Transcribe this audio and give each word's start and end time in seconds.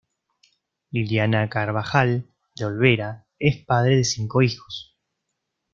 Liliana 0.93 1.47
Carbajal 1.47 2.25
de 2.55 2.65
Olvera, 2.65 3.27
es 3.37 3.63
padre 3.63 3.97
de 3.97 4.03
cinco 4.03 4.41
hijos. 4.41 4.97